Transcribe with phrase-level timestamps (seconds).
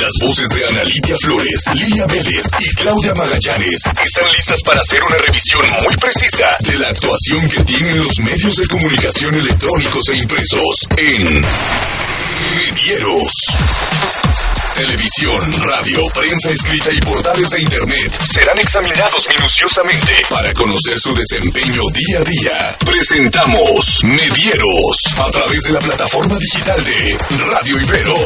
[0.00, 5.02] Las voces de Ana Lidia Flores, Lilia Vélez y Claudia Magallanes están listas para hacer
[5.02, 10.16] una revisión muy precisa de la actuación que tienen los medios de comunicación electrónicos e
[10.16, 11.42] impresos en
[12.56, 13.32] Medieros.
[14.74, 21.82] Televisión, radio, prensa escrita y portales de Internet serán examinados minuciosamente para conocer su desempeño
[21.92, 22.76] día a día.
[22.84, 27.16] Presentamos Medieros a través de la plataforma digital de
[27.50, 28.24] Radio Ibero.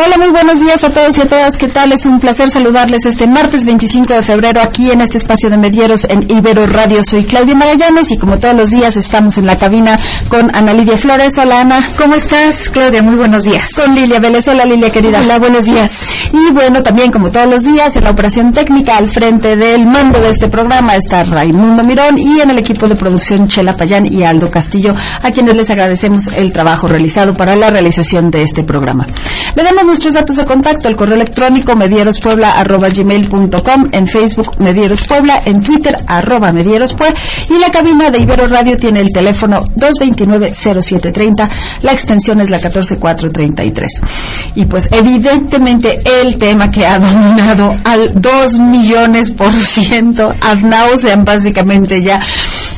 [0.00, 1.56] Hola, muy buenos días a todos y a todas.
[1.56, 1.90] ¿Qué tal?
[1.90, 6.04] Es un placer saludarles este martes 25 de febrero aquí en este espacio de medieros
[6.04, 7.02] en Ibero Radio.
[7.02, 9.98] Soy Claudia Magallanes y como todos los días estamos en la cabina
[10.28, 11.36] con Ana Lidia Flores.
[11.38, 11.84] Hola Ana.
[11.96, 13.02] ¿Cómo estás, Claudia?
[13.02, 13.70] Muy buenos días.
[13.74, 14.46] Con Lilia Vélez.
[14.46, 15.18] Hola Lilia querida.
[15.20, 16.12] Hola, buenos días.
[16.32, 20.20] Y bueno, también como todos los días en la operación técnica al frente del mando
[20.20, 24.22] de este programa está Raimundo Mirón y en el equipo de producción Chela Payán y
[24.22, 29.04] Aldo Castillo, a quienes les agradecemos el trabajo realizado para la realización de este programa.
[29.56, 35.62] Le damos nuestros datos de contacto, el correo electrónico medierospuebla.gmail.com, en Facebook Medieros Puebla, en
[35.62, 36.94] Twitter arroba Medieros
[37.48, 41.48] y la cabina de Ibero Radio tiene el teléfono 229-0730,
[41.82, 44.02] la extensión es la 14433.
[44.56, 51.24] Y pues evidentemente el tema que ha dominado al 2 millones por ciento, ad nauseam
[51.24, 52.20] básicamente ya,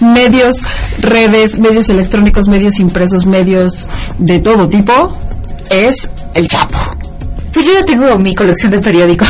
[0.00, 0.58] medios,
[1.00, 5.10] redes, medios electrónicos, medios impresos, medios de todo tipo,
[5.70, 7.09] es el Chapo.
[7.52, 9.28] Pues yo ya tengo mi colección de periódicos.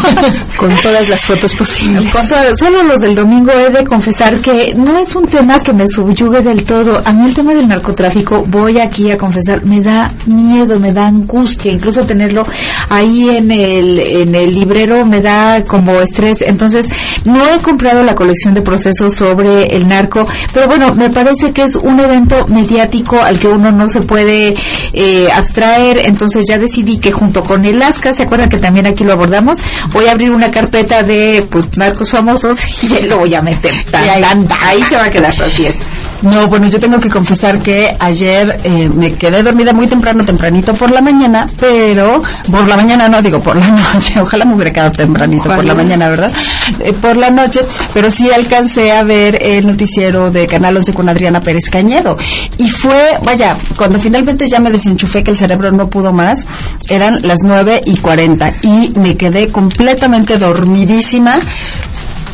[0.56, 2.12] Con todas las fotos posibles.
[2.12, 5.88] Con solo los del domingo he de confesar que no es un tema que me
[5.88, 7.02] subyugue del todo.
[7.04, 11.06] A mí el tema del narcotráfico, voy aquí a confesar, me da miedo, me da
[11.06, 11.72] angustia.
[11.72, 12.44] Incluso tenerlo
[12.88, 16.42] ahí en el, en el librero me da como estrés.
[16.42, 16.88] Entonces,
[17.24, 21.62] no he comprado la colección de procesos sobre el narco, pero bueno, me parece que
[21.62, 24.54] es un evento mediático al que uno no se puede
[24.92, 26.02] eh, abstraer.
[26.04, 29.58] Entonces ya decidí que junto con el ASCA, ¿se acuerdan que también aquí lo abordamos?
[29.92, 33.74] Voy a abrir una carpeta de pues narcos famosos y ahí lo voy a meter.
[33.92, 34.24] ahí,
[34.60, 35.86] ahí se va a quedar, así es.
[36.22, 40.72] No, bueno, yo tengo que confesar que ayer eh, me quedé dormida muy temprano, tempranito
[40.72, 44.72] por la mañana, pero por la mañana no digo por la noche, ojalá me hubiera
[44.72, 46.32] quedado tempranito por la mañana, ¿verdad?
[46.78, 47.60] Eh, por la noche,
[47.92, 52.16] pero sí alcancé a ver el noticiero de Canal 11 con Adriana Pérez Cañedo.
[52.56, 56.46] Y fue, vaya, cuando finalmente ya me desenchufé que el cerebro no pudo más,
[56.88, 61.38] eran las nueve y cuarenta y me quedé completamente dormidísima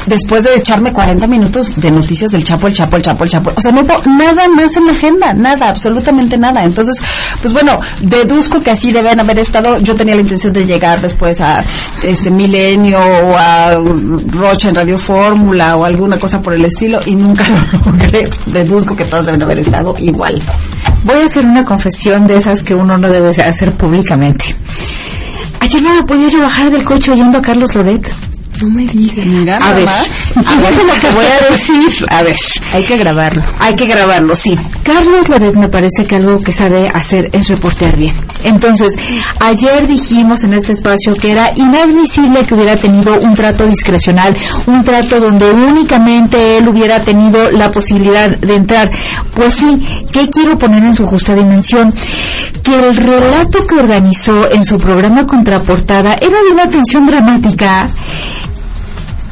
[0.08, 3.52] después de echarme 40 minutos de noticias del Chapo, el Chapo, el Chapo, el Chapo.
[3.54, 6.64] O sea, no hubo nada más en la agenda, nada, absolutamente nada.
[6.64, 6.96] Entonces,
[7.40, 9.78] pues bueno, deduzco que así deben haber estado.
[9.78, 11.62] Yo tenía la intención de llegar después a
[12.02, 13.74] este Milenio o a
[14.28, 18.28] Rocha en Radio Fórmula o alguna cosa por el estilo y nunca lo logré.
[18.46, 20.40] Deduzco que todos deben haber estado igual.
[21.04, 24.56] Voy a hacer una confesión de esas que uno no debe hacer públicamente.
[25.60, 28.12] Ayer no me podía yo bajar del coche oyendo a Carlos Loret.
[28.60, 29.24] No me digas.
[29.24, 32.06] Mira, a ver, a ver lo que voy a decir.
[32.08, 32.36] A ver.
[32.72, 33.42] Hay que grabarlo.
[33.60, 34.58] Hay que grabarlo, sí.
[34.82, 38.14] Carlos Loret me parece que algo que sabe hacer es reportear bien.
[38.44, 38.94] Entonces,
[39.40, 44.84] ayer dijimos en este espacio que era inadmisible que hubiera tenido un trato discrecional, un
[44.84, 48.90] trato donde únicamente él hubiera tenido la posibilidad de entrar.
[49.34, 49.82] Pues sí,
[50.12, 51.92] ¿qué quiero poner en su justa dimensión?
[52.62, 57.88] Que el relato que organizó en su programa Contraportada era de una tensión dramática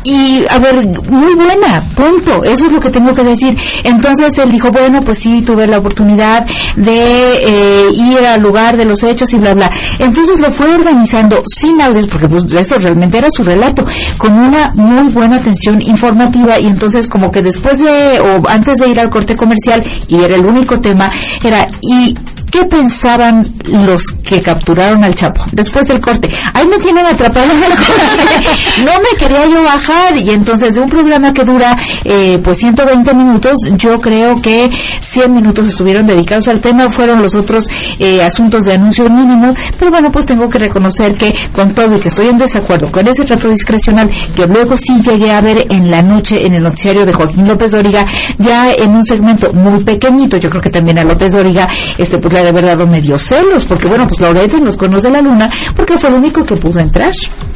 [0.07, 3.59] y a ver, muy buena, punto, eso es lo que tengo que decir.
[3.83, 6.47] Entonces él dijo, bueno, pues sí, tuve la oportunidad
[6.77, 9.69] de eh, ir al lugar de los hechos y bla, bla.
[9.99, 13.85] Entonces lo fue organizando sin audios, porque pues eso realmente era su relato,
[14.17, 18.89] con una muy buena atención informativa y entonces como que después de, o antes de
[18.89, 21.11] ir al corte comercial, y era el único tema,
[21.43, 22.15] era, y
[22.51, 26.31] ¿Qué pensaban los que capturaron al Chapo después del corte?
[26.55, 28.49] Ahí me tienen atrapado en el coche.
[28.85, 33.15] no me quería yo bajar y entonces de un programa que dura eh, pues 120
[33.15, 34.71] minutos, yo creo que
[35.01, 37.69] 100 minutos estuvieron dedicados al tema, fueron los otros
[37.99, 42.01] eh, asuntos de anuncio mínimo, pero bueno, pues tengo que reconocer que con todo y
[42.01, 45.91] que estoy en desacuerdo con ese trato discrecional que luego sí llegué a ver en
[45.91, 48.07] la noche en el noticiario de Joaquín López Dóriga,
[48.39, 51.69] ya en un segmento muy pequeñito, yo creo que también a López Dóriga,
[51.99, 55.21] este pues le de haber dado medio celos, porque bueno, pues Loreto nos conoce la
[55.21, 57.13] luna, porque fue el único que pudo entrar.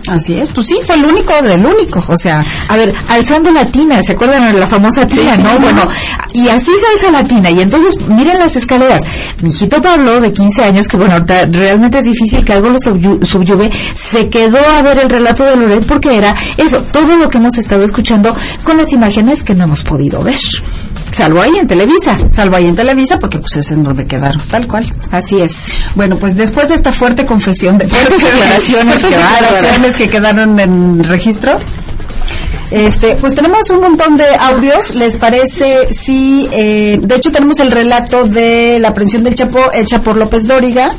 [0.09, 3.67] Así es, pues sí, fue el único del único, o sea, a ver, alzando la
[3.67, 5.59] tina, ¿se acuerdan de la famosa tina, no?
[5.59, 5.82] Bueno,
[6.32, 9.03] y así se alza la tina, y entonces miren las escaleras.
[9.43, 11.17] Mi hijito Pablo, de 15 años, que bueno,
[11.50, 15.85] realmente es difícil que algo lo subyuve, se quedó a ver el relato de Loret
[15.85, 18.35] porque era eso, todo lo que hemos estado escuchando
[18.65, 20.41] con las imágenes que no hemos podido ver.
[21.12, 22.17] Salvo ahí en Televisa.
[22.31, 24.85] Salvo ahí en Televisa, porque pues es en donde quedaron, tal cual.
[25.11, 25.73] Así es.
[25.95, 31.05] Bueno, pues después de esta fuerte confesión de fuertes declaraciones, que, declaraciones que quedaron en
[31.05, 31.59] registro,
[32.71, 34.97] este, pues tenemos un montón de audios.
[34.97, 40.01] ¿Les parece si, eh, de hecho tenemos el relato de la aprehensión del Chapo hecha
[40.01, 40.91] por López Dóriga?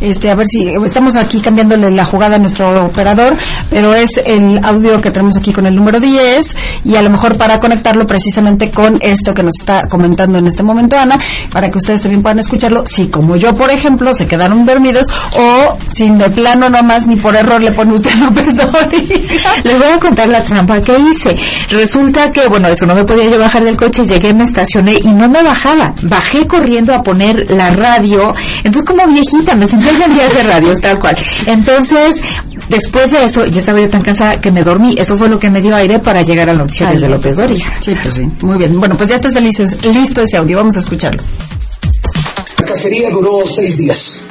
[0.00, 3.36] Este, a ver si estamos aquí cambiándole la jugada a nuestro operador,
[3.70, 7.36] pero es el audio que tenemos aquí con el número 10 y a lo mejor
[7.36, 11.20] para conectarlo precisamente con esto que nos está comentando en este momento Ana,
[11.52, 15.78] para que ustedes también puedan escucharlo, si como yo, por ejemplo, se quedaron dormidos o
[15.92, 19.50] si de plano nomás ni por error le pone usted López Dóriga.
[19.62, 21.11] Les voy a contar la trampa que hice.
[21.70, 25.08] Resulta que, bueno, eso no me podía yo bajar del coche, llegué, me estacioné y
[25.08, 25.94] no me bajaba.
[26.02, 28.34] Bajé corriendo a poner la radio.
[28.58, 31.16] Entonces, como viejita, me senté en días de radio, tal cual.
[31.46, 32.20] Entonces,
[32.68, 34.94] después de eso, ya estaba yo tan cansada que me dormí.
[34.98, 37.72] Eso fue lo que me dio aire para llegar a la noticias de López Doria.
[37.80, 38.28] Sí, pues sí.
[38.40, 38.78] Muy bien.
[38.78, 40.56] Bueno, pues ya está listo, listo ese audio.
[40.56, 41.22] Vamos a escucharlo.
[42.58, 44.22] La cacería duró seis días.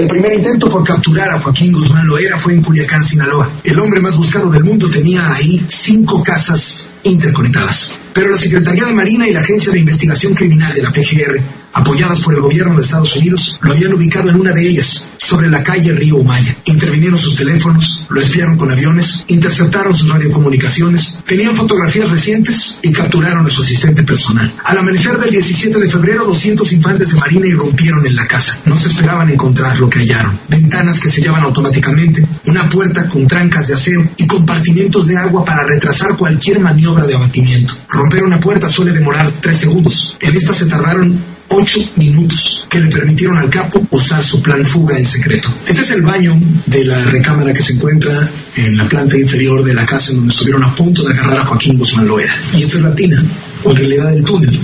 [0.00, 3.50] El primer intento por capturar a Joaquín Guzmán Loera fue en Culiacán, Sinaloa.
[3.62, 8.00] El hombre más buscado del mundo tenía ahí cinco casas interconectadas.
[8.14, 11.38] Pero la Secretaría de Marina y la Agencia de Investigación Criminal de la PGR,
[11.74, 15.48] apoyadas por el gobierno de Estados Unidos, lo habían ubicado en una de ellas, sobre
[15.48, 16.56] la calle Río Humaya.
[16.64, 23.46] Intervinieron sus teléfonos, lo espiaron con aviones, interceptaron sus radiocomunicaciones, tenían fotografías recientes y capturaron
[23.46, 24.52] a su asistente personal.
[24.64, 28.60] Al amanecer del 17 de febrero, 200 infantes de Marina irrumpieron en la casa.
[28.64, 30.36] No se esperaban encontrar lo que hallaron.
[30.48, 35.62] Ventanas que sellaban automáticamente, una puerta con trancas de acero y compartimientos de agua para
[35.62, 37.74] retrasar cualquier maniobra de abatimiento.
[37.88, 40.16] Romper una puerta suele demorar tres segundos.
[40.20, 44.96] En esta se tardaron ocho minutos que le permitieron al capo usar su plan fuga
[44.96, 45.52] en secreto.
[45.66, 48.12] Este es el baño de la recámara que se encuentra
[48.56, 51.46] en la planta inferior de la casa en donde estuvieron a punto de agarrar a
[51.46, 52.34] Joaquín Guzmán Loera.
[52.56, 53.22] Y esta es la tina,
[53.64, 54.60] o en realidad el túnel,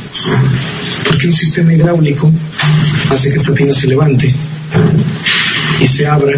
[1.05, 2.33] porque un sistema hidráulico
[3.11, 4.35] hace que esta tina se levante
[5.81, 6.33] y se abra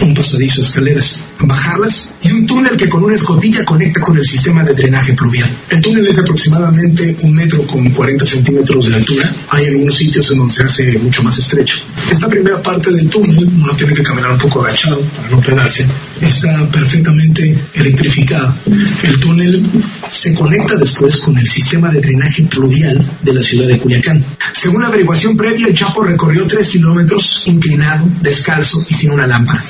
[0.00, 4.24] un pasadizo de escaleras, bajarlas y un túnel que con una escotilla conecta con el
[4.24, 5.50] sistema de drenaje pluvial.
[5.70, 9.34] El túnel es de aproximadamente un metro con 40 centímetros de altura.
[9.50, 11.78] Hay algunos sitios en donde se hace mucho más estrecho.
[12.10, 15.86] Esta primera parte del túnel, uno tiene que caminar un poco agachado para no pegarse,
[16.20, 18.54] está perfectamente electrificado.
[19.02, 19.64] El túnel
[20.08, 24.24] se conecta después con el sistema de drenaje pluvial de la ciudad de Culiacán.
[24.52, 29.62] Según la averiguación previa, el Chapo recorrió tres kilómetros inclinado, descalzo y sin una lámpara.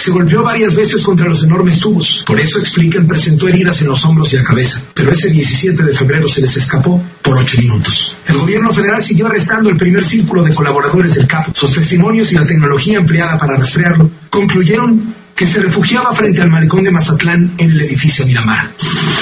[0.00, 2.24] Se golpeó varias veces contra los enormes tubos.
[2.26, 4.82] Por eso explican presentó heridas en los hombros y la cabeza.
[4.94, 8.16] Pero ese 17 de febrero se les escapó por ocho minutos.
[8.26, 11.52] El gobierno federal siguió arrestando el primer círculo de colaboradores del capo.
[11.54, 16.84] Sus testimonios y la tecnología empleada para rastrearlo concluyeron que se refugiaba frente al malecón
[16.84, 18.70] de Mazatlán en el edificio Miramar.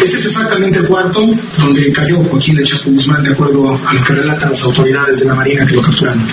[0.02, 1.24] Este es exactamente el cuarto
[1.56, 5.26] donde cayó Joaquín El Chapo Guzmán, de acuerdo a lo que relatan las autoridades de
[5.26, 6.26] la Marina que lo capturaron.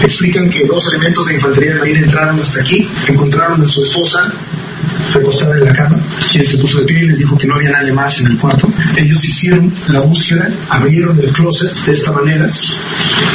[0.00, 4.32] Explican que dos elementos de infantería de Marina entraron hasta aquí, encontraron a su esposa
[5.12, 5.98] recostada en la cama,
[6.30, 8.38] quien se puso de pie y les dijo que no había nadie más en el
[8.38, 8.68] cuarto.
[8.96, 12.48] Ellos hicieron la búsqueda, abrieron el closet de esta manera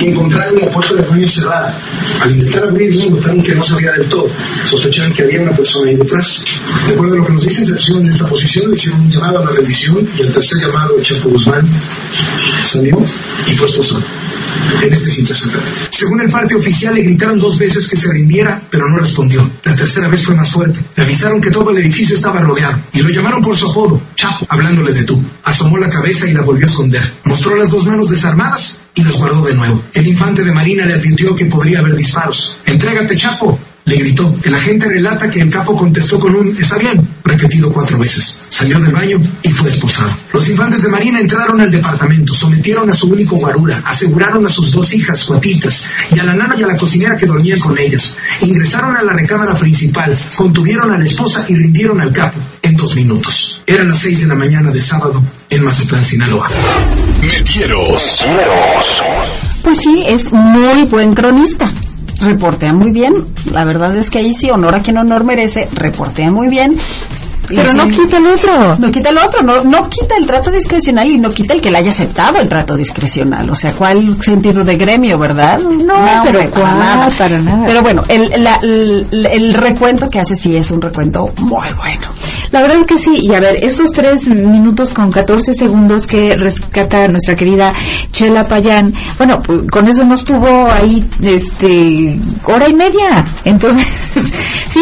[0.02, 1.78] y encontraron la puerta del baño cerrada.
[2.22, 4.30] Al intentar abrirla, notaron que no se abría del todo.
[4.66, 6.46] Sospechaban que había una persona ahí detrás.
[6.88, 9.12] De acuerdo a lo que nos dicen, se pusieron en esta posición, le hicieron un
[9.12, 11.68] llamado a la rendición y al tercer llamado, el Chapo Guzmán
[12.64, 13.04] salió
[13.48, 14.04] y fue esposado
[14.82, 15.12] en este.
[15.90, 19.50] Según el parte oficial, le gritaron dos veces que se rindiera, pero no respondió.
[19.64, 20.80] La tercera vez fue más fuerte.
[20.96, 24.46] Le avisaron que todo el edificio estaba rodeado y lo llamaron por su apodo, Chapo,
[24.50, 25.24] hablándole de tú.
[25.44, 27.14] Asomó la cabeza y la volvió a esconder.
[27.24, 29.84] Mostró las dos manos desarmadas y los guardó de nuevo.
[29.94, 32.58] El infante de Marina le advirtió que podría haber disparos.
[32.66, 34.36] Entrégate, Chapo, le gritó.
[34.44, 38.44] El agente relata que el capo contestó con un está bien, repetido cuatro veces.
[38.50, 40.12] Salió del baño y fue esposado.
[40.34, 44.74] Los infantes de Marina entraron al departamento, sometieron a su único guarura, aseguraron a sus
[44.74, 48.18] dos hijas, cuatitas, y a la nana y a la cocinera que dormían con ellas.
[48.42, 52.94] Ingresaron a la recámara principal, contuvieron a la esposa y rindieron al capo en dos
[52.98, 53.62] minutos.
[53.66, 56.50] Eran las seis de la mañana de sábado en Mazatlán, Sinaloa.
[57.22, 58.26] Metieros.
[59.64, 61.72] Pues sí, es muy buen cronista
[62.20, 63.14] reportea muy bien.
[63.52, 66.78] La verdad es que ahí sí, honor a quien honor merece, reportea muy bien.
[67.48, 68.76] Pero no quita el otro.
[68.78, 71.72] No quita el otro, no, no quita el trato discrecional y no quita el que
[71.72, 73.50] le haya aceptado el trato discrecional.
[73.50, 75.60] O sea, ¿cuál sentido de gremio, verdad?
[75.60, 75.96] No,
[76.26, 77.10] pero para nada.
[77.18, 77.64] para nada.
[77.66, 82.02] Pero bueno, el, la, el, el recuento que hace sí es un recuento muy bueno.
[82.58, 87.08] La verdad que sí, y a ver, estos tres minutos con 14 segundos que rescata
[87.08, 87.72] nuestra querida
[88.12, 93.24] Chela Payán, bueno, con eso nos tuvo ahí, este, hora y media.
[93.46, 93.86] Entonces,
[94.72, 94.82] sí,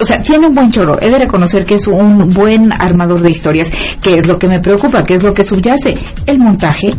[0.00, 1.00] o sea, tiene un buen choro.
[1.00, 3.70] He de reconocer que es un buen armador de historias,
[4.02, 5.96] que es lo que me preocupa, que es lo que subyace.
[6.26, 6.92] El montaje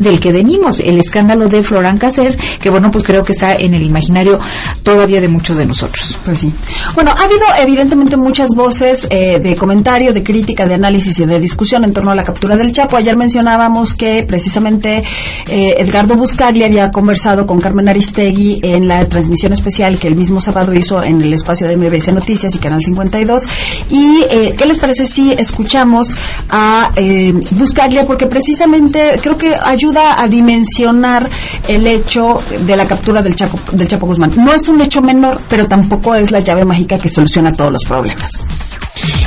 [0.00, 3.74] del que venimos, el escándalo de Florán Cassés, que bueno, pues creo que está en
[3.74, 4.40] el imaginario
[4.82, 6.18] todavía de muchos de nosotros.
[6.24, 6.52] Pues sí.
[6.94, 11.38] Bueno, ha habido evidentemente muchas voces eh, de comentario, de crítica, de análisis y de
[11.38, 12.96] discusión en torno a la captura del Chapo.
[12.96, 15.02] Ayer mencionábamos que precisamente
[15.48, 20.40] eh, Edgardo Buscaglia había conversado con Carmen Aristegui en la transmisión especial que el mismo
[20.40, 23.46] sábado hizo en el espacio de MBC Noticias y Canal 52.
[23.90, 26.16] ¿Y eh, qué les parece si escuchamos
[26.48, 28.06] a eh, Buscaglia?
[28.06, 31.28] Porque precisamente creo que ayuda a dimensionar
[31.68, 34.32] el hecho de la captura del Chapo, del Chapo Guzmán.
[34.36, 37.84] No es un hecho menor, pero tampoco es la llave mágica que soluciona todos los
[37.84, 38.30] problemas.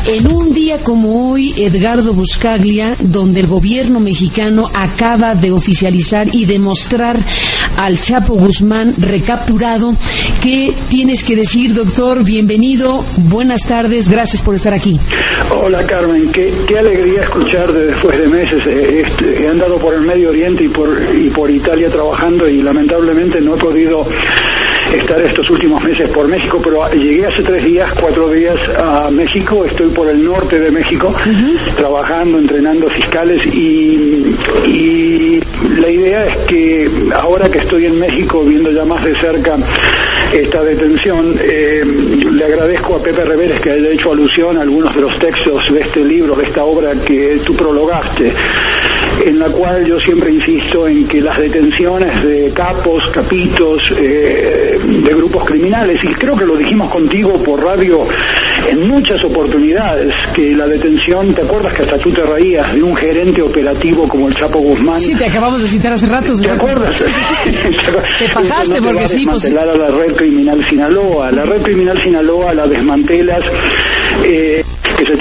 [0.06, 6.46] En un día como hoy, Edgardo Buscaglia, donde el gobierno mexicano acaba de oficializar y
[6.46, 7.18] demostrar
[7.78, 9.94] al Chapo Guzmán recapturado,
[10.42, 12.24] ¿qué tienes que decir, doctor?
[12.26, 15.00] Bienvenido, buenas tardes, gracias por estar aquí.
[15.50, 18.66] Hola Carmen, qué, qué alegría escuchar de después de meses.
[18.68, 22.62] eh, este, he andado por el Medio Oriente y por, y por Italia trabajando y
[22.62, 24.06] lamentablemente no he podido
[24.98, 29.66] estar estos últimos meses por México, pero llegué hace tres días, cuatro días a México,
[29.66, 31.14] estoy por el norte de México,
[31.76, 34.36] trabajando, entrenando fiscales y,
[34.66, 35.42] y
[35.80, 39.58] la idea es que ahora que estoy en México viendo ya más de cerca
[40.34, 45.02] esta detención, eh, le agradezco a Pepe Reveres que haya hecho alusión a algunos de
[45.02, 48.34] los textos de este libro, de esta obra que tú prologaste
[49.26, 55.14] en la cual yo siempre insisto en que las detenciones de capos, capitos, eh, de
[55.14, 58.02] grupos criminales, y creo que lo dijimos contigo por radio
[58.70, 62.96] en muchas oportunidades, que la detención, ¿te acuerdas que hasta tú te reías de un
[62.96, 65.00] gerente operativo como el Chapo Guzmán?
[65.00, 66.36] Sí, te acabamos de citar hace rato.
[66.40, 66.94] ¿Te acuerdas?
[68.20, 71.32] Te pasaste no te porque sí, pues- desmantelar a la red criminal Sinaloa.
[71.32, 73.42] La red criminal Sinaloa la desmantelas.
[74.24, 74.63] eh,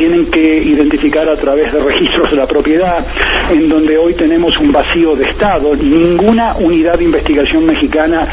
[0.03, 3.07] tienen que identificar a través de registros de la propiedad,
[3.53, 5.77] en donde hoy tenemos un vacío de Estado.
[5.77, 8.27] Ninguna unidad de investigación mexicana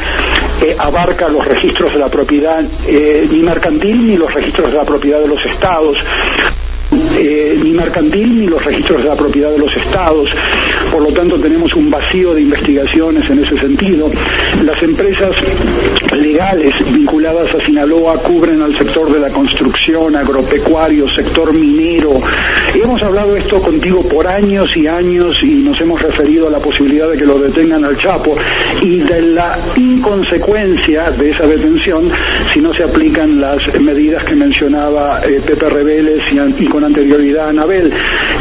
[0.64, 4.84] eh, abarca los registros de la propiedad, eh, ni mercantil ni los registros de la
[4.84, 6.04] propiedad de los estados.
[7.20, 10.36] eh, ni mercantil ni los registros de la propiedad de los estados.
[10.92, 14.10] Por lo tanto, tenemos un vacío de investigaciones en ese sentido.
[14.64, 15.36] Las empresas
[16.14, 22.20] legales vinculadas a Sinaloa cubren al sector de la construcción, agropecuario, sector minero.
[22.76, 26.60] Y hemos hablado esto contigo por años y años y nos hemos referido a la
[26.60, 28.36] posibilidad de que lo detengan al Chapo
[28.82, 32.10] y de la inconsecuencia de esa detención
[32.54, 35.66] si no se aplican las medidas que mencionaba eh, Pepe
[36.40, 37.92] an- y con anterioridad Anabel.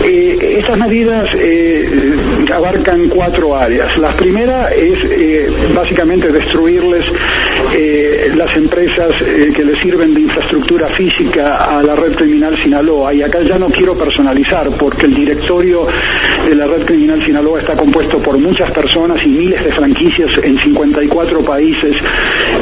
[0.05, 2.15] Eh, estas medidas eh,
[2.55, 3.97] abarcan cuatro áreas.
[3.99, 7.07] La primera es eh, básicamente destruirles
[7.75, 13.13] eh, las empresas eh, que le sirven de infraestructura física a la red criminal Sinaloa.
[13.15, 15.87] Y acá ya no quiero personalizar porque el directorio
[16.49, 20.57] de la red criminal Sinaloa está compuesto por muchas personas y miles de franquicias en
[20.59, 21.97] 54 países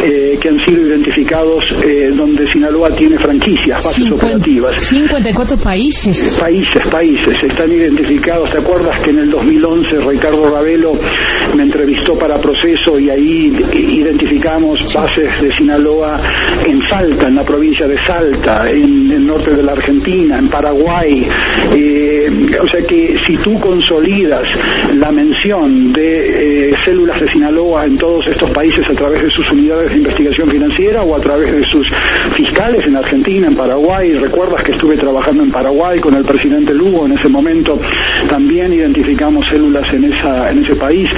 [0.05, 4.83] eh, que han sido identificados eh, donde Sinaloa tiene franquicias, bases Cincuen- operativas.
[4.83, 6.37] 54 países.
[6.39, 8.51] Países, países, están identificados.
[8.51, 10.93] ¿Te acuerdas que en el 2011 Ricardo Ravelo
[11.77, 16.19] entrevistó para proceso y ahí identificamos bases de Sinaloa
[16.67, 21.29] en Salta, en la provincia de Salta, en el norte de la Argentina, en Paraguay?
[21.75, 22.31] Eh,
[22.63, 24.49] o sea que si tú consolidas
[24.95, 29.51] la mención de eh, células de Sinaloa en todos estos países a través de sus
[29.53, 31.91] unidades de investigación financiera o a través de sus
[32.35, 37.05] fiscales en Argentina, en Paraguay, recuerdas que estuve trabajando en Paraguay con el presidente Lugo
[37.05, 37.79] en ese momento,
[38.31, 41.11] también identificamos células en, esa, en ese país.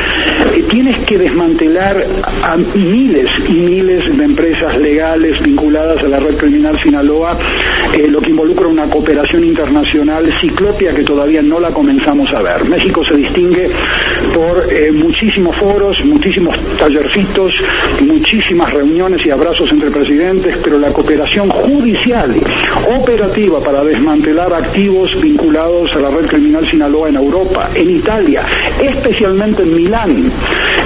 [0.55, 2.05] Eh, tienes que desmantelar
[2.43, 7.39] a miles y miles de empresas legales vinculadas a la red criminal Sinaloa,
[7.95, 12.65] eh, lo que involucra una cooperación internacional ciclopia que todavía no la comenzamos a ver.
[12.65, 13.71] México se distingue
[14.35, 17.55] por eh, muchísimos foros, muchísimos tallercitos,
[18.01, 22.35] muchísimas reuniones y abrazos entre presidentes, pero la cooperación judicial
[23.01, 28.43] operativa para desmantelar activos vinculados a la red criminal Sinaloa en Europa, en Italia,
[28.83, 30.33] especialmente en Milán,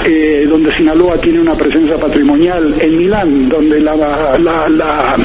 [0.05, 5.17] eh, donde Sinaloa tiene una presencia patrimonial, en Milán, donde la, la- la-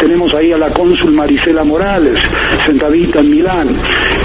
[0.00, 2.18] tenemos ahí a la cónsul Marisela Morales,
[2.64, 3.68] sentadita en Milán.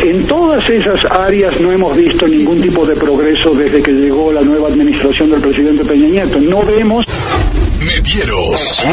[0.04, 4.42] En todas esas áreas no hemos visto ningún tipo de progreso desde que llegó la
[4.42, 6.40] nueva administración del presidente Peña Nieto.
[6.40, 7.06] No vemos
[7.80, 8.84] Medieros.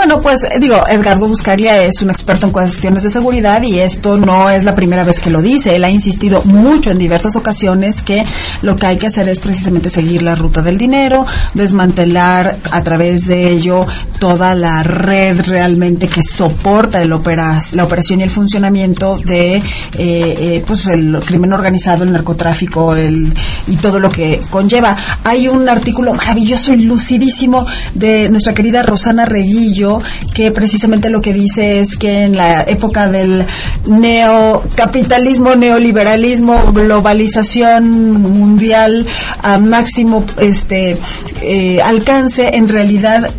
[0.00, 4.48] Bueno, pues digo, Edgardo Buscaglia es un experto en cuestiones de seguridad y esto no
[4.48, 5.76] es la primera vez que lo dice.
[5.76, 8.24] Él ha insistido mucho en diversas ocasiones que
[8.62, 13.26] lo que hay que hacer es precisamente seguir la ruta del dinero, desmantelar a través
[13.26, 13.86] de ello
[14.18, 19.62] toda la red realmente que soporta el operas, la operación y el funcionamiento de eh,
[19.98, 23.34] eh, pues el crimen organizado, el narcotráfico el,
[23.66, 24.96] y todo lo que conlleva.
[25.24, 29.89] Hay un artículo maravilloso y lucidísimo de nuestra querida Rosana Reguillo
[30.34, 33.44] que precisamente lo que dice es que en la época del
[33.88, 39.06] neocapitalismo, neoliberalismo, globalización mundial
[39.42, 40.96] a máximo este
[41.42, 43.30] eh, alcance, en realidad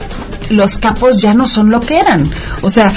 [0.52, 2.30] los capos ya no son lo que eran.
[2.62, 2.94] O sea,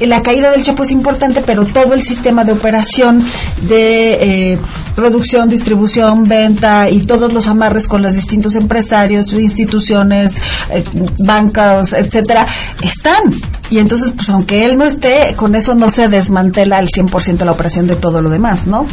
[0.00, 3.24] la caída del Chapo es importante, pero todo el sistema de operación
[3.62, 4.58] de eh,
[4.94, 10.84] producción, distribución, venta y todos los amarres con los distintos empresarios, instituciones, eh,
[11.18, 12.46] bancos, etcétera,
[12.82, 13.34] están.
[13.70, 17.52] Y entonces, pues aunque él no esté, con eso no se desmantela al 100% la
[17.52, 18.86] operación de todo lo demás, ¿no?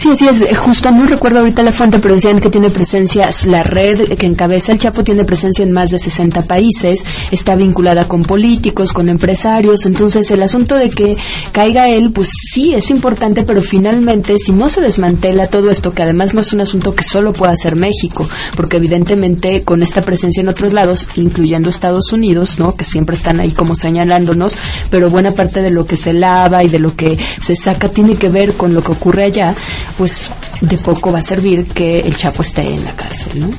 [0.00, 0.40] Sí, así es.
[0.40, 4.24] Eh, justo no recuerdo ahorita la fuente, pero decían que tiene presencia, la red que
[4.24, 9.10] encabeza el Chapo tiene presencia en más de 60 países, está vinculada con políticos, con
[9.10, 9.84] empresarios.
[9.84, 11.18] Entonces, el asunto de que
[11.52, 16.02] caiga él, pues sí es importante, pero finalmente, si no se desmantela todo esto, que
[16.02, 18.26] además no es un asunto que solo pueda hacer México,
[18.56, 22.74] porque evidentemente con esta presencia en otros lados, incluyendo Estados Unidos, ¿no?
[22.74, 24.56] Que siempre están ahí como señalándonos,
[24.88, 28.14] pero buena parte de lo que se lava y de lo que se saca tiene
[28.14, 29.54] que ver con lo que ocurre allá
[29.96, 30.30] pues
[30.60, 33.50] de poco va a servir que el Chapo esté en la cárcel, ¿no?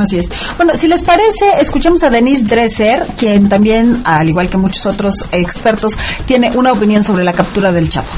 [0.00, 0.28] Así es.
[0.56, 5.26] Bueno, si les parece, escuchemos a Denise Dresser, quien también, al igual que muchos otros
[5.32, 8.10] expertos, tiene una opinión sobre la captura del Chapo.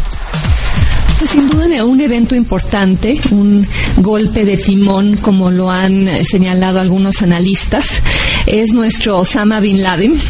[1.18, 3.66] Pues sin duda un evento importante, un
[3.98, 7.86] golpe de timón, como lo han señalado algunos analistas,
[8.46, 10.20] es nuestro Osama Bin Laden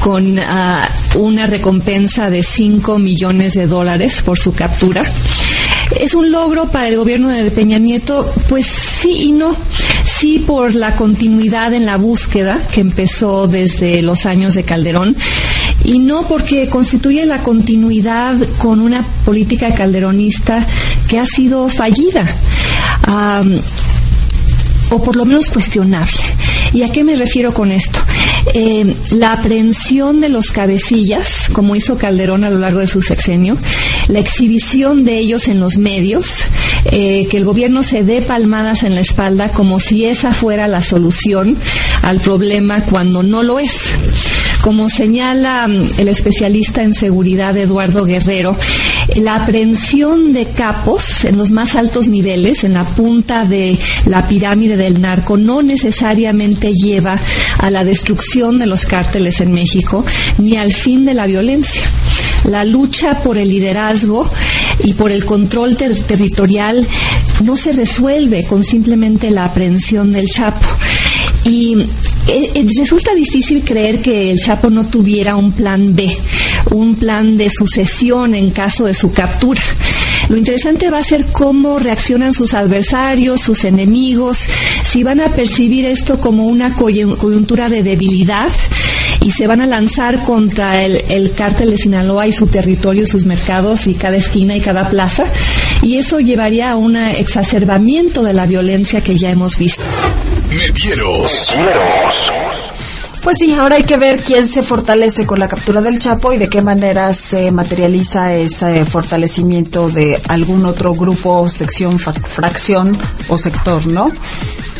[0.00, 5.02] con ah, una recompensa de 5 millones de dólares por su captura.
[5.98, 8.32] ¿Es un logro para el gobierno de Peña Nieto?
[8.48, 9.56] Pues sí y no.
[10.04, 15.16] Sí por la continuidad en la búsqueda que empezó desde los años de Calderón
[15.82, 20.66] y no porque constituye la continuidad con una política calderonista
[21.08, 22.26] que ha sido fallida
[24.90, 26.12] o por lo menos cuestionable.
[26.72, 28.00] ¿Y a qué me refiero con esto?
[28.52, 33.56] Eh, la aprehensión de los cabecillas, como hizo Calderón a lo largo de su sexenio,
[34.08, 36.36] la exhibición de ellos en los medios,
[36.86, 40.82] eh, que el gobierno se dé palmadas en la espalda como si esa fuera la
[40.82, 41.56] solución
[42.02, 43.72] al problema cuando no lo es.
[44.60, 48.56] Como señala mm, el especialista en seguridad Eduardo Guerrero,
[49.16, 54.76] la aprehensión de capos en los más altos niveles, en la punta de la pirámide
[54.76, 57.18] del narco, no necesariamente lleva
[57.58, 60.04] a la destrucción de los cárteles en México
[60.38, 61.82] ni al fin de la violencia.
[62.44, 64.30] La lucha por el liderazgo
[64.82, 66.86] y por el control territorial
[67.42, 70.66] no se resuelve con simplemente la aprehensión del Chapo.
[71.44, 71.76] Y
[72.26, 76.10] eh, eh, resulta difícil creer que el Chapo no tuviera un plan B,
[76.70, 79.62] un plan de sucesión en caso de su captura.
[80.28, 84.38] Lo interesante va a ser cómo reaccionan sus adversarios, sus enemigos,
[84.90, 88.48] si van a percibir esto como una coyuntura de debilidad
[89.24, 93.24] y se van a lanzar contra el, el cártel de Sinaloa y su territorio, sus
[93.24, 95.24] mercados y cada esquina y cada plaza.
[95.80, 99.82] Y eso llevaría a un exacerbamiento de la violencia que ya hemos visto.
[100.50, 101.54] Medieros.
[103.22, 106.36] Pues sí, ahora hay que ver quién se fortalece con la captura del Chapo y
[106.36, 113.86] de qué manera se materializa ese fortalecimiento de algún otro grupo, sección, fracción o sector,
[113.86, 114.12] ¿no?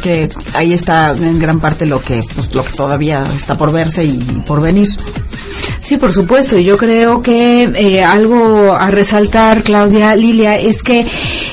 [0.05, 4.05] Que ahí está en gran parte lo que, pues, lo que todavía está por verse
[4.05, 4.87] y por venir.
[5.85, 6.57] Sí, por supuesto.
[6.59, 11.05] Yo creo que eh, algo a resaltar, Claudia, Lilia, es que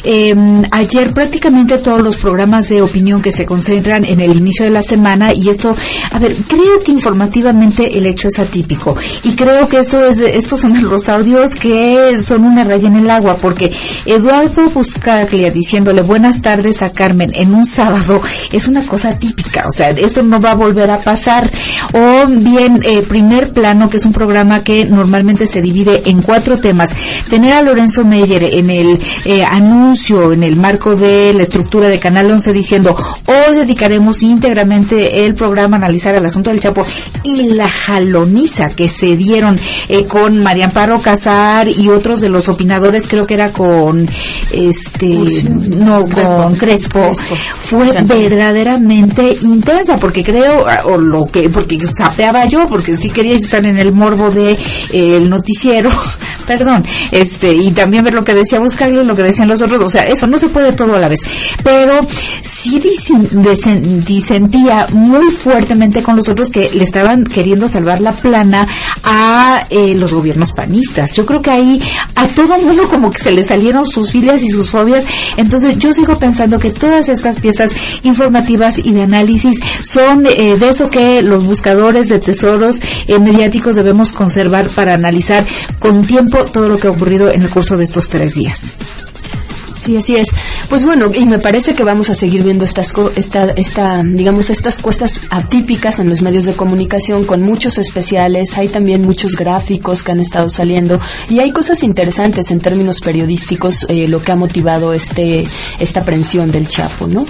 [0.05, 4.71] em, ayer prácticamente todos los programas de opinión que se concentran en el inicio de
[4.71, 5.75] la semana y esto,
[6.11, 10.61] a ver, creo que informativamente el hecho es atípico y creo que esto es, estos
[10.61, 13.73] son los audios que son una raya en el agua porque
[14.05, 19.73] Eduardo Buscaglia diciéndole buenas tardes a Carmen en un sábado es una cosa típica, o
[19.73, 21.51] sea, eso no va a volver a pasar
[21.91, 26.55] o bien eh, primer plano que es un programa que normalmente se divide en cuatro
[26.55, 26.91] temas.
[27.27, 31.97] Tener a Lorenzo Meyer en el eh, anuncio, en el marco de la estructura de
[31.97, 36.85] Canal 11 diciendo, hoy dedicaremos íntegramente el programa a analizar el asunto del Chapo
[37.23, 42.47] y la jaloniza que se dieron eh, con María Amparo Casar y otros de los
[42.47, 44.07] opinadores, creo que era con
[44.51, 45.43] este,
[45.77, 47.11] no, con Crespo,
[47.55, 53.65] fue verdaderamente intensa porque creo, o lo que, porque sapeaba yo, porque sí quería estar
[53.65, 54.57] en el de eh,
[54.91, 55.89] el noticiero,
[56.57, 59.89] perdón, este, y también ver lo que decía Buscaglia lo que decían los otros, o
[59.89, 61.21] sea, eso no se puede todo a la vez,
[61.63, 62.05] pero
[62.41, 62.81] sí
[64.05, 68.67] disentía muy fuertemente con los otros que le estaban queriendo salvar la plana
[69.01, 71.13] a eh, los gobiernos panistas.
[71.13, 71.81] Yo creo que ahí
[72.15, 75.05] a todo el mundo como que se le salieron sus filias y sus fobias,
[75.37, 77.71] entonces yo sigo pensando que todas estas piezas
[78.03, 83.77] informativas y de análisis son eh, de eso que los buscadores de tesoros eh, mediáticos
[83.77, 85.45] debemos conservar para analizar
[85.79, 88.73] con tiempo todo lo que ha ocurrido en el curso de estos tres días.
[89.73, 90.27] Sí, así es.
[90.69, 94.79] Pues bueno, y me parece que vamos a seguir viendo estas, esta, esta, digamos, estas
[94.79, 98.57] cuestas atípicas en los medios de comunicación con muchos especiales.
[98.57, 103.85] Hay también muchos gráficos que han estado saliendo y hay cosas interesantes en términos periodísticos,
[103.89, 105.45] eh, lo que ha motivado este,
[105.79, 107.25] esta aprehensión del Chapo, ¿no?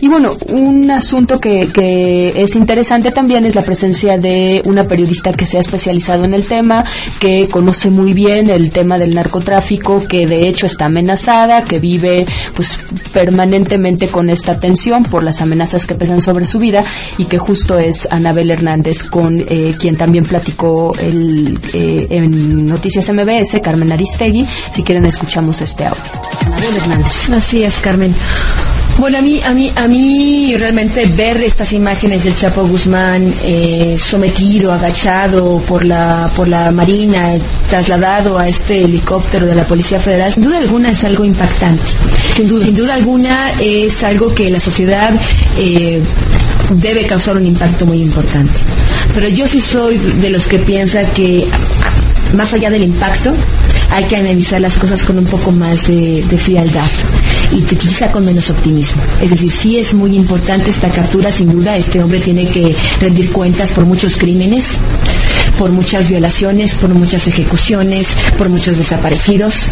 [0.00, 5.32] Y bueno, un asunto que, que es interesante también es la presencia de una periodista
[5.32, 6.84] que se ha especializado en el tema,
[7.18, 12.26] que conoce muy bien el tema del narcotráfico, que de hecho está amenazada que vive
[12.56, 12.78] pues
[13.12, 16.82] permanentemente con esta tensión por las amenazas que pesan sobre su vida
[17.18, 23.08] y que justo es Anabel Hernández con eh, quien también platicó el, eh, en Noticias
[23.12, 24.46] MBS, Carmen Aristegui.
[24.74, 26.02] Si quieren escuchamos este audio.
[26.46, 27.30] Anabel Hernández.
[27.30, 28.14] Así es, Carmen.
[28.98, 33.96] Bueno, a mí, a mí, a mí realmente ver estas imágenes del Chapo Guzmán eh,
[33.98, 37.32] sometido, agachado por la, por la Marina,
[37.68, 41.82] trasladado a este helicóptero de la Policía Federal, sin duda alguna es algo impactante.
[42.34, 45.10] Sin duda, sin duda alguna es algo que la sociedad
[45.58, 46.00] eh,
[46.74, 48.54] debe causar un impacto muy importante.
[49.14, 51.46] Pero yo sí soy de los que piensa que
[52.34, 53.32] más allá del impacto,
[53.90, 56.88] hay que analizar las cosas con un poco más de, de frialdad
[57.50, 59.02] y quizá con menos optimismo.
[59.20, 63.30] Es decir, sí es muy importante esta captura, sin duda, este hombre tiene que rendir
[63.32, 64.78] cuentas por muchos crímenes
[65.58, 69.66] por muchas violaciones, por muchas ejecuciones, por muchos desaparecidos.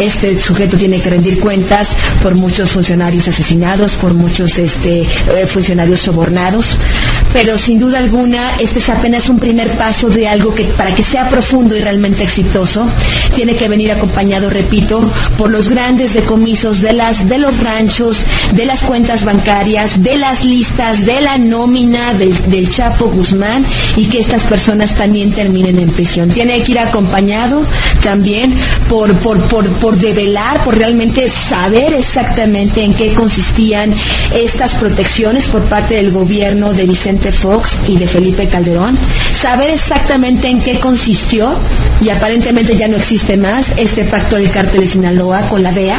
[0.00, 1.88] Este sujeto tiene que rendir cuentas
[2.22, 6.78] por muchos funcionarios asesinados, por muchos este, eh, funcionarios sobornados.
[7.32, 11.02] Pero sin duda alguna, este es apenas un primer paso de algo que para que
[11.02, 12.86] sea profundo y realmente exitoso,
[13.34, 15.00] tiene que venir acompañado, repito,
[15.36, 18.18] por los grandes decomisos de las de los ranchos,
[18.52, 23.64] de las cuentas bancarias, de las listas, de la nómina del, del Chapo Guzmán
[23.96, 26.30] y que estas personas también terminen en prisión.
[26.30, 27.62] Tiene que ir acompañado
[28.02, 28.54] también
[28.88, 33.92] por, por, por, por develar, por realmente saber exactamente en qué consistían
[34.34, 38.96] estas protecciones por parte del gobierno de Vicente Fox y de Felipe Calderón,
[39.38, 41.54] saber exactamente en qué consistió,
[42.00, 45.98] y aparentemente ya no existe más, este pacto del cártel de Sinaloa con la DEA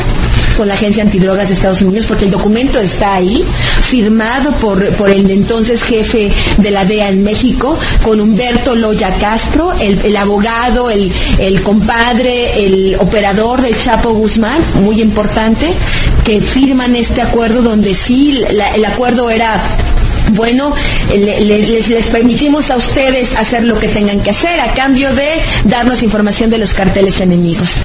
[0.58, 3.46] con la Agencia Antidrogas de Estados Unidos, porque el documento está ahí,
[3.80, 9.72] firmado por, por el entonces jefe de la DEA en México, con Humberto Loya Castro,
[9.74, 15.72] el, abogado, el, el compadre, el operador del Chapo Guzmán, muy importante,
[16.26, 19.62] que firman este acuerdo donde sí, el acuerdo era
[20.32, 20.74] bueno,
[21.14, 25.28] les, les, permitimos a ustedes hacer lo que tengan que hacer a cambio de
[25.66, 27.84] darnos información de los carteles enemigos.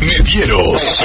[0.00, 1.04] Medieros.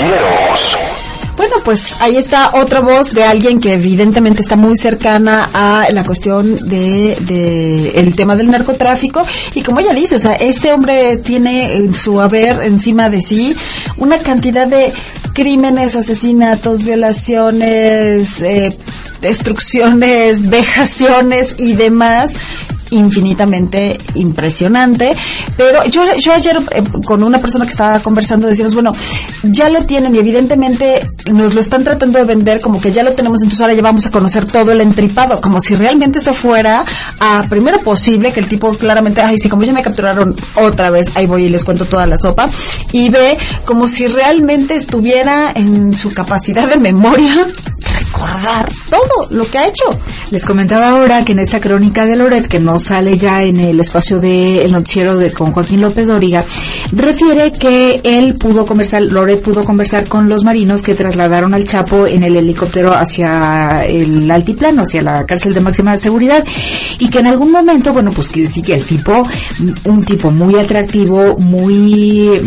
[1.36, 6.04] Bueno, pues ahí está otra voz de alguien que evidentemente está muy cercana a la
[6.04, 11.18] cuestión de, de, el tema del narcotráfico y como ella dice, o sea, este hombre
[11.18, 13.56] tiene en su haber encima de sí
[13.98, 14.94] una cantidad de
[15.34, 18.78] crímenes, asesinatos, violaciones, eh,
[19.24, 22.34] destrucciones, vejaciones y demás
[22.94, 25.16] infinitamente impresionante.
[25.58, 28.92] Pero yo, yo ayer eh, con una persona que estaba conversando decíamos, bueno,
[29.44, 33.14] ya lo tienen y evidentemente nos lo están tratando de vender como que ya lo
[33.14, 36.86] tenemos, entonces ahora ya vamos a conocer todo el entripado, como si realmente eso fuera
[37.20, 41.08] a primero posible, que el tipo claramente, ay, sí, como ya me capturaron otra vez,
[41.16, 42.50] ahí voy y les cuento toda la sopa,
[42.92, 47.48] y ve como si realmente estuviera en su capacidad de memoria
[48.24, 49.86] recordar todo lo que ha hecho.
[50.32, 53.80] Les comentaba ahora que en esta crónica de Loret, que no sale ya en el
[53.80, 56.44] espacio del noticiero de con Joaquín López Dóriga,
[56.92, 62.08] refiere que él pudo conversar, Loret pudo conversar con los marinos que trasladaron al Chapo
[62.08, 66.44] en el helicóptero hacia el altiplano, hacia la cárcel de máxima seguridad,
[67.00, 69.28] y que en algún momento, bueno, pues que sí que el tipo,
[69.86, 72.42] un tipo muy atractivo, muy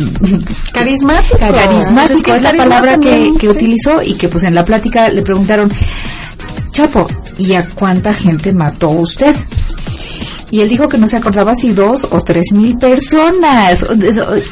[0.73, 5.23] carismático, carismático es la palabra que, que utilizó y que pues en la plática le
[5.23, 5.66] preguntaron,
[6.73, 7.07] Chapo,
[7.39, 9.35] ¿y a cuánta gente mató usted?
[10.51, 13.85] Y él dijo que no se acordaba si dos o tres mil personas.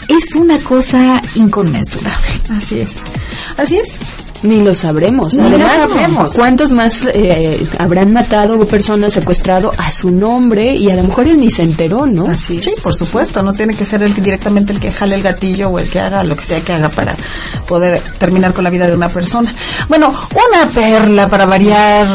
[0.08, 2.28] Es una cosa inconmensurable.
[2.50, 2.94] Así es.
[3.56, 4.00] Así es.
[4.44, 5.34] Ni lo sabremos.
[5.34, 6.34] Ni lo sabremos.
[6.34, 11.26] ¿cuántos más eh, habrán matado o personas secuestrado a su nombre y a lo mejor
[11.26, 12.26] él ni se enteró, ¿no?
[12.26, 13.42] Así Sí, por supuesto.
[13.42, 15.98] No tiene que ser el que directamente el que jale el gatillo o el que
[15.98, 17.16] haga lo que sea que haga para
[17.66, 19.52] poder terminar con la vida de una persona.
[19.88, 22.06] Bueno, una perla para variar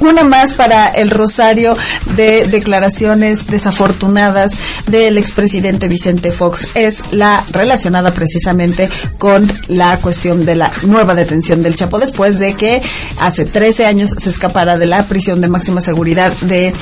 [0.00, 1.76] una más para el rosario
[2.16, 4.52] de declaraciones desafortunadas
[4.86, 6.68] del expresidente Vicente Fox.
[6.74, 12.54] Es la relacionada precisamente con la cuestión de la nueva detención del Chapo después de
[12.54, 12.82] que
[13.20, 16.72] hace 13 años se escapara de la prisión de máxima seguridad de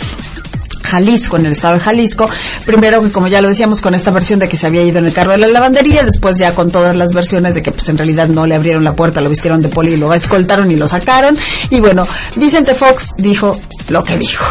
[0.87, 2.29] Jalisco, en el estado de Jalisco.
[2.65, 5.13] Primero, como ya lo decíamos, con esta versión de que se había ido en el
[5.13, 8.29] carro de la lavandería, después ya con todas las versiones de que pues en realidad
[8.29, 11.37] no le abrieron la puerta, lo vistieron de poli y lo escoltaron y lo sacaron.
[11.71, 14.45] Y bueno, Vicente Fox dijo lo que dijo.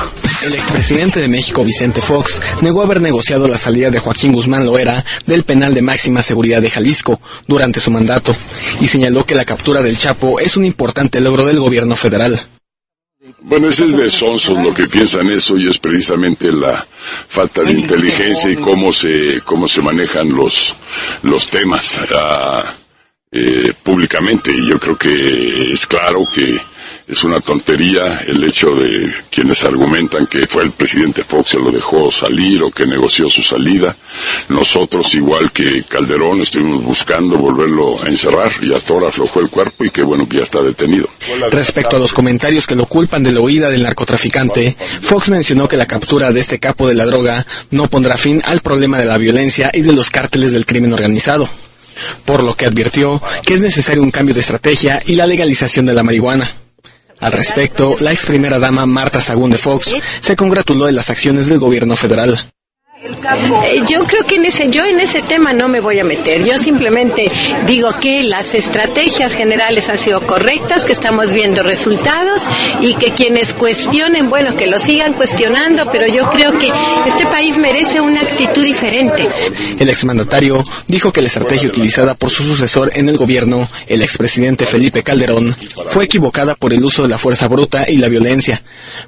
[0.45, 5.03] El expresidente de México, Vicente Fox, negó haber negociado la salida de Joaquín Guzmán Loera
[5.25, 8.33] del penal de máxima seguridad de Jalisco durante su mandato
[8.79, 12.39] y señaló que la captura del Chapo es un importante logro del gobierno federal.
[13.41, 16.85] Bueno, ese es de sonsos lo que piensan eso y es precisamente la
[17.27, 20.75] falta de inteligencia y cómo se cómo se manejan los
[21.23, 22.63] los temas ah,
[23.31, 24.51] eh, públicamente.
[24.51, 26.59] Y yo creo que es claro que
[27.07, 31.71] es una tontería el hecho de quienes argumentan que fue el presidente Fox que lo
[31.71, 33.95] dejó salir o que negoció su salida.
[34.49, 39.85] Nosotros, igual que Calderón, estuvimos buscando volverlo a encerrar y hasta ahora aflojó el cuerpo
[39.85, 41.07] y qué bueno que ya está detenido.
[41.51, 45.77] Respecto a los comentarios que lo culpan de la huida del narcotraficante, Fox mencionó que
[45.77, 49.17] la captura de este capo de la droga no pondrá fin al problema de la
[49.19, 51.47] violencia y de los cárteles del crimen organizado
[52.25, 55.93] por lo que advirtió que es necesario un cambio de estrategia y la legalización de
[55.93, 56.49] la marihuana.
[57.19, 61.47] Al respecto, la ex primera dama Marta Sagún de Fox se congratuló de las acciones
[61.47, 62.54] del gobierno federal.
[63.65, 66.43] Eh, yo creo que en ese, yo en ese tema no me voy a meter.
[66.43, 67.31] Yo simplemente
[67.65, 72.43] digo que las estrategias generales han sido correctas, que estamos viendo resultados
[72.81, 76.71] y que quienes cuestionen, bueno, que lo sigan cuestionando, pero yo creo que
[77.07, 79.27] este país merece una actitud diferente.
[79.79, 84.65] El exmandatario dijo que la estrategia utilizada por su sucesor en el gobierno, el expresidente
[84.65, 85.55] Felipe Calderón,
[85.87, 88.61] fue equivocada por el uso de la fuerza bruta y la violencia,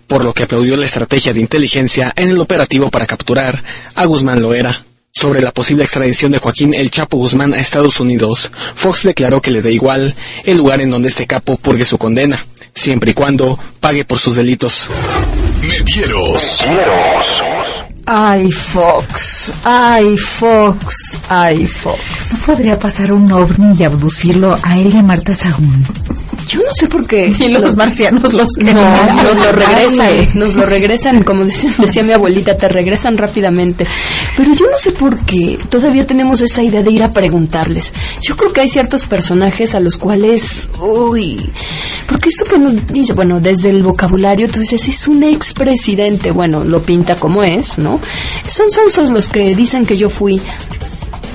[0.08, 3.62] por lo que aplaudió la estrategia de inteligencia en el operativo para capturar
[3.96, 4.84] a Guzmán Loera.
[5.12, 9.50] Sobre la posible extradición de Joaquín El Chapo Guzmán a Estados Unidos, Fox declaró que
[9.50, 12.38] le da igual el lugar en donde este capo purgue su condena,
[12.74, 14.90] siempre y cuando pague por sus delitos.
[15.68, 16.64] Metieros.
[18.06, 22.00] Ay, Fox, ay, Fox, ay, Fox.
[22.34, 25.84] ¿No podría pasar un ovni y abducirlo a él y a Marta Sagún?
[26.48, 27.34] Yo no sé por qué.
[27.48, 31.46] Y los marcianos los no, nos lo regresan, nos lo regresan, como
[31.78, 33.86] decía, mi abuelita, te regresan rápidamente.
[34.36, 37.94] Pero yo no sé por qué todavía tenemos esa idea de ir a preguntarles.
[38.22, 41.50] Yo creo que hay ciertos personajes a los cuales, uy,
[42.08, 46.64] porque eso que nos dice, bueno, desde el vocabulario tú dices, es un expresidente, bueno,
[46.64, 48.00] lo pinta como es, ¿no?
[48.48, 50.42] Son sonsos los que dicen que yo fui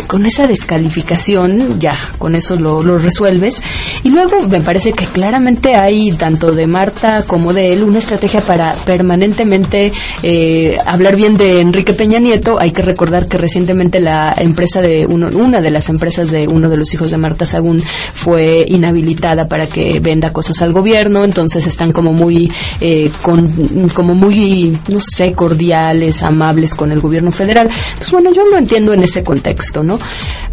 [0.06, 3.60] con esa descalificación, ya, con eso lo, lo, resuelves.
[4.02, 8.40] Y luego me parece que claramente hay, tanto de Marta como de él, una estrategia
[8.40, 12.58] para permanentemente eh, hablar bien de Enrique Peña Nieto.
[12.60, 16.68] Hay que recordar que recientemente la empresa de uno, una de las empresas de uno
[16.68, 21.24] de los hijos de Marta Sagún fue inhabilitada para que venda cosas al gobierno.
[21.24, 27.32] Entonces están como muy, eh, con, como muy, no sé, cordiales, amables con el gobierno
[27.32, 27.68] federal.
[27.68, 29.98] Entonces, bueno, yo lo entiendo en ese contexto, ¿no?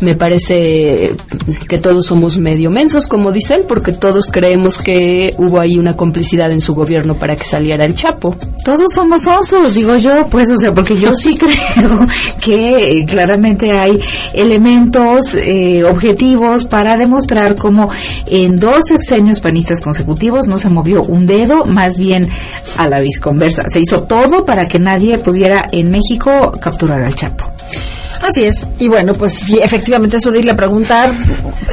[0.02, 1.15] Me parece
[1.68, 5.96] que todos somos medio mensos, como dice él, porque todos creemos que hubo ahí una
[5.96, 8.36] complicidad en su gobierno para que saliera el Chapo.
[8.63, 11.38] Todos somos osos, digo yo, pues, o sea, porque yo sí
[11.76, 12.08] creo
[12.42, 14.00] que claramente hay
[14.34, 17.89] elementos eh, objetivos para demostrar cómo
[18.28, 22.28] en dos sexenios panistas consecutivos no se movió un dedo, más bien
[22.78, 23.70] a la visconversa.
[23.70, 27.59] Se hizo todo para que nadie pudiera en México capturar al Chapo.
[28.22, 28.68] Así es.
[28.80, 31.12] Y bueno, pues sí, efectivamente eso de irle a preguntar,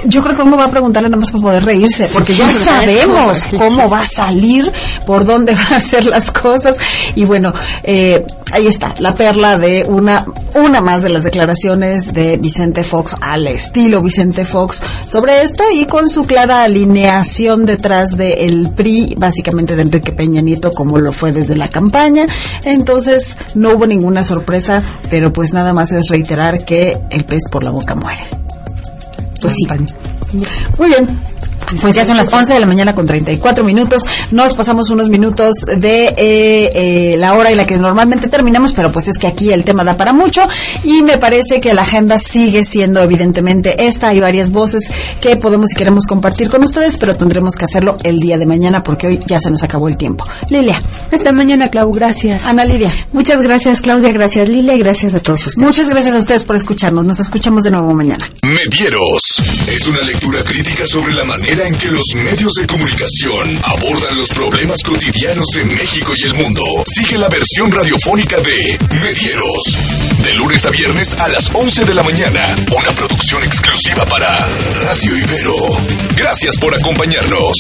[0.05, 3.45] yo creo que uno va a preguntarle nada más para poder reírse, porque ya sabemos
[3.57, 4.71] cómo va a salir,
[5.07, 6.79] por dónde va a hacer las cosas.
[7.15, 12.37] Y bueno, eh, ahí está, la perla de una, una más de las declaraciones de
[12.37, 18.71] Vicente Fox al estilo Vicente Fox sobre esto y con su clara alineación detrás del
[18.71, 22.27] PRI, básicamente de Enrique Peña Nieto, como lo fue desde la campaña.
[22.65, 27.65] Entonces, no hubo ninguna sorpresa, pero pues nada más es reiterar que el pez por
[27.65, 28.21] la boca muere.
[29.41, 29.67] Pues sí.
[30.79, 31.19] Muy bien.
[31.81, 34.05] Pues ya son las 11 de la mañana con 34 minutos.
[34.31, 38.93] Nos pasamos unos minutos de eh, eh, la hora y la que normalmente terminamos, pero
[38.93, 40.43] pues es que aquí el tema da para mucho
[40.85, 44.09] y me parece que la agenda sigue siendo evidentemente esta.
[44.09, 44.85] Hay varias voces
[45.21, 48.83] que podemos y queremos compartir con ustedes, pero tendremos que hacerlo el día de mañana
[48.83, 50.25] porque hoy ya se nos acabó el tiempo.
[50.51, 50.81] Lilia.
[51.13, 51.93] Hasta mañana, Clau.
[51.93, 52.45] Gracias.
[52.47, 52.93] Ana Lidia.
[53.13, 54.13] Muchas gracias, Claudia.
[54.13, 54.75] Gracias, Lilia.
[54.75, 55.65] Y gracias a todos ustedes.
[55.65, 57.05] Muchas gracias a ustedes por escucharnos.
[57.05, 58.29] Nos escuchamos de nuevo mañana.
[58.43, 59.23] Medieros
[59.69, 64.29] es una lectura crítica sobre la manera en que los medios de comunicación abordan los
[64.31, 66.61] problemas cotidianos en México y el mundo.
[66.93, 69.63] Sigue la versión radiofónica de Medieros.
[70.25, 72.43] De lunes a viernes a las 11 de la mañana.
[72.77, 74.49] Una producción exclusiva para
[74.83, 75.55] Radio Ibero.
[76.17, 77.55] Gracias por acompañarnos.